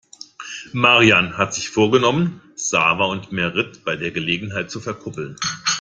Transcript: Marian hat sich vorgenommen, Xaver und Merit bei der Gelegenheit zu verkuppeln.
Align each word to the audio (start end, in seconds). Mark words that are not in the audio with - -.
Marian 0.73 1.37
hat 1.37 1.53
sich 1.53 1.69
vorgenommen, 1.69 2.41
Xaver 2.57 3.07
und 3.09 3.31
Merit 3.31 3.85
bei 3.85 3.95
der 3.95 4.09
Gelegenheit 4.09 4.71
zu 4.71 4.79
verkuppeln. 4.79 5.35